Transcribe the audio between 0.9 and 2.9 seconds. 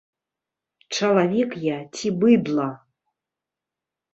Чалавек я ці быдла?